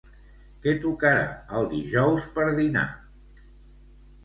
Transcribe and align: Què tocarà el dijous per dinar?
Què 0.63 0.71
tocarà 0.85 1.27
el 1.59 1.69
dijous 1.75 2.27
per 2.39 2.49
dinar? 2.63 2.89